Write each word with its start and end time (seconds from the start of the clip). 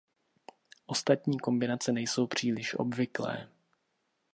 Ostatní 0.85 1.39
kombinace 1.39 1.91
nejsou 1.91 2.27
příliš 2.27 2.73
obvyklé. 2.73 3.47